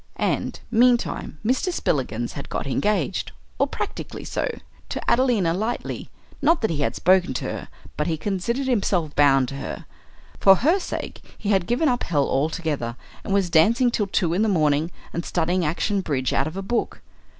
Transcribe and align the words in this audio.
And, 0.15 0.59
meantime, 0.71 1.37
Mr. 1.45 1.71
Spillikins 1.71 2.33
had 2.33 2.49
got 2.49 2.65
engaged, 2.65 3.33
or 3.59 3.67
practically 3.67 4.23
so, 4.23 4.47
to 4.89 4.99
Adelina 5.07 5.53
Lightleigh; 5.53 6.07
not 6.41 6.61
that 6.61 6.71
he 6.71 6.77
had 6.81 6.95
spoken 6.95 7.35
to 7.35 7.45
her, 7.45 7.67
but 7.97 8.07
he 8.07 8.17
considered 8.17 8.65
himself 8.65 9.15
bound 9.15 9.47
to 9.49 9.57
her. 9.57 9.85
For 10.39 10.55
her 10.55 10.79
sake 10.79 11.21
he 11.37 11.49
had 11.49 11.67
given 11.67 11.87
up 11.87 12.01
hell 12.01 12.27
altogether, 12.27 12.95
and 13.23 13.31
was 13.31 13.51
dancing 13.51 13.91
till 13.91 14.07
two 14.07 14.33
in 14.33 14.41
the 14.41 14.49
morning 14.49 14.89
and 15.13 15.23
studying 15.23 15.63
action 15.63 16.01
bridge 16.01 16.33
out 16.33 16.47
of 16.47 16.57
a 16.57 16.63
book. 16.63 17.03